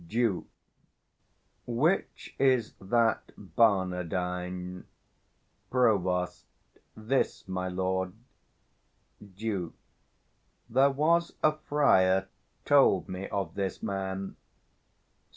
[0.07, 0.47] _Duke.
[1.67, 4.85] Which is that Barnardine?
[5.69, 6.43] Prov.
[6.97, 8.13] This, my lord.
[9.35, 9.75] Duke.
[10.67, 12.29] There was a friar
[12.65, 14.37] told me of this man.